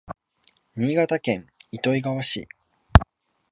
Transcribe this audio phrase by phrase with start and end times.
[0.75, 2.49] 新潟県糸魚川市